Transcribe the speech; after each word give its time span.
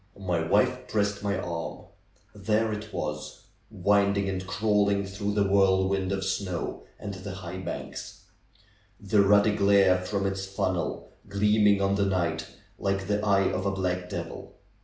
My 0.17 0.41
wife 0.41 0.87
pressed 0.87 1.21
m}^ 1.21 1.45
arm. 1.47 1.85
There 2.33 2.73
it 2.73 2.91
was! 2.91 3.43
Winding 3.69 4.27
and 4.29 4.47
crawling 4.47 5.05
through 5.05 5.35
the 5.35 5.47
whirlwind 5.47 6.11
of 6.11 6.25
snow 6.25 6.85
and 6.99 7.13
the 7.13 7.33
high 7.35 7.57
banks; 7.59 8.23
the 8.99 9.21
ruddy 9.21 9.55
glare 9.55 9.99
from 10.01 10.25
its 10.25 10.47
funnel 10.47 11.09
gleaming 11.29 11.83
on 11.83 11.93
the 11.93 12.05
night 12.07 12.47
like 12.79 13.05
the 13.05 13.23
eye 13.23 13.51
of 13.51 13.67
a 13.67 13.71
black 13.71 14.09
devil. 14.09 14.55